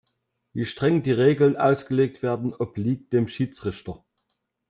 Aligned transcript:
Wie 0.53 0.65
streng 0.65 1.03
die 1.03 1.11
Regeln 1.11 1.57
ausgelegt 1.57 2.23
werden, 2.23 2.55
obliegt 2.55 3.13
dem 3.13 3.27
Schiedsrichter. 3.27 4.03